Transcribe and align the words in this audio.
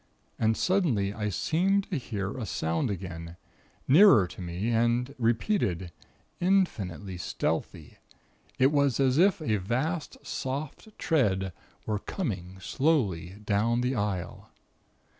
And 0.39 0.57
suddenly 0.57 1.13
I 1.13 1.29
seemed 1.29 1.87
to 1.91 1.97
hear 1.99 2.35
a 2.35 2.43
sound 2.47 2.89
again, 2.89 3.37
nearer 3.87 4.25
to 4.29 4.41
me, 4.41 4.71
and 4.71 5.13
repeated, 5.19 5.91
infinitely 6.39 7.17
stealthy. 7.17 7.99
It 8.57 8.71
was 8.71 8.99
as 8.99 9.19
if 9.19 9.43
a 9.43 9.57
vast, 9.57 10.17
soft 10.25 10.97
tread 10.97 11.53
were 11.85 11.99
coming 11.99 12.59
slowly 12.59 13.35
down 13.45 13.81
the 13.81 13.93
aisle. 13.93 14.49